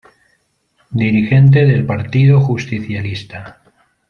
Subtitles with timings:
[0.89, 3.61] Dirigente del Partido Justicialista.